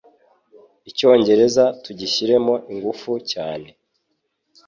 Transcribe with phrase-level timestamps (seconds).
[0.89, 3.67] Icyongereza tugishyiremo ingufu cyane